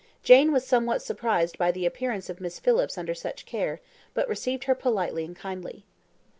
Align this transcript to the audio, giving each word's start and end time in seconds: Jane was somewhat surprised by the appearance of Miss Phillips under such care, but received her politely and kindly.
Jane 0.23 0.51
was 0.51 0.65
somewhat 0.65 1.03
surprised 1.03 1.59
by 1.59 1.71
the 1.71 1.85
appearance 1.85 2.27
of 2.27 2.41
Miss 2.41 2.57
Phillips 2.59 2.97
under 2.97 3.13
such 3.13 3.45
care, 3.45 3.79
but 4.15 4.27
received 4.27 4.63
her 4.63 4.73
politely 4.73 5.23
and 5.23 5.35
kindly. 5.35 5.83